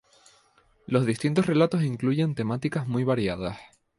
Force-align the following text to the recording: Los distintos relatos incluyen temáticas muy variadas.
Los 0.87 1.05
distintos 1.05 1.45
relatos 1.45 1.83
incluyen 1.83 2.33
temáticas 2.33 2.87
muy 2.87 3.03
variadas. 3.03 3.59